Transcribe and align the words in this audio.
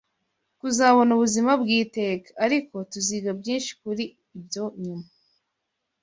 kuzabona 0.59 1.11
ubuzima 1.17 1.51
bw’iteka. 1.61 2.29
Ariko, 2.45 2.75
tuziga 2.91 3.29
byinshi 3.39 3.71
kuri 3.81 4.03
ibyo 4.37 4.63
nyuma 4.83 5.05